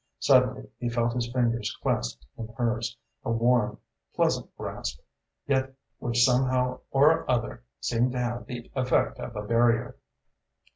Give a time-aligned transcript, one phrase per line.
[0.17, 3.77] Suddenly he felt his fingers clasped in hers, a warm,
[4.15, 4.99] pleasant grasp,
[5.45, 9.95] yet which somehow or other seemed to have the effect of a barrier.